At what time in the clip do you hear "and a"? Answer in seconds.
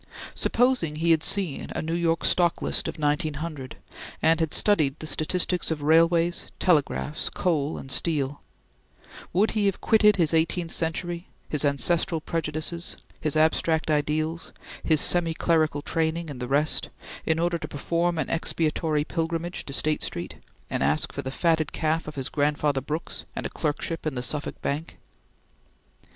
23.35-23.51